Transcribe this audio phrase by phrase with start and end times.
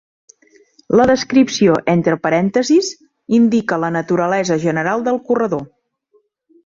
[0.99, 2.89] La descripció entre parèntesis
[3.41, 5.67] indica la naturalesa general del corredor.